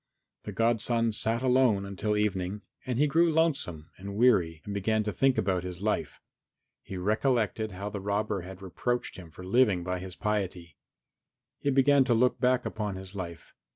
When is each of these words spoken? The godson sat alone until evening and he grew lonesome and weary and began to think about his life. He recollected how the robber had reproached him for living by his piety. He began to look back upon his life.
The 0.45 0.51
godson 0.51 1.11
sat 1.11 1.43
alone 1.43 1.85
until 1.85 2.17
evening 2.17 2.63
and 2.87 2.97
he 2.97 3.05
grew 3.05 3.31
lonesome 3.31 3.91
and 3.99 4.15
weary 4.15 4.63
and 4.65 4.73
began 4.73 5.03
to 5.03 5.11
think 5.13 5.37
about 5.37 5.63
his 5.63 5.79
life. 5.79 6.19
He 6.81 6.97
recollected 6.97 7.73
how 7.73 7.91
the 7.91 8.01
robber 8.01 8.41
had 8.41 8.63
reproached 8.63 9.17
him 9.17 9.29
for 9.29 9.45
living 9.45 9.83
by 9.83 9.99
his 9.99 10.15
piety. 10.15 10.75
He 11.59 11.69
began 11.69 12.03
to 12.05 12.15
look 12.15 12.39
back 12.39 12.65
upon 12.65 12.95
his 12.95 13.13
life. 13.13 13.53